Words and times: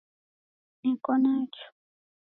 Neko 0.81 1.11
nacho. 1.21 1.63